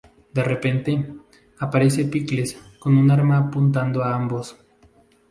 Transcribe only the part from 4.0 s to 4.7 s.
a ambos.